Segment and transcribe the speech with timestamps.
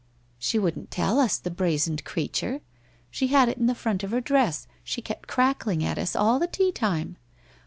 [0.39, 2.61] {She wouldn't tell us, the brazened creature!
[3.11, 5.99] She had it in the front of her dress, and she kept crackling it at
[5.99, 7.17] us all tea time.